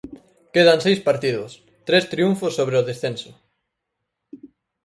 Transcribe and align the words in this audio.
Quedan 0.53 0.79
seis 0.85 0.99
partidos, 1.07 1.51
tres 1.87 2.03
triunfos 2.13 2.55
sobre 2.57 2.75
o 2.81 2.85
descenso. 2.89 3.31